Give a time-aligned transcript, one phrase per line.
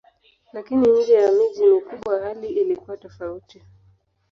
[0.53, 3.63] Lakini nje ya miji mikubwa hali ilikuwa tofauti.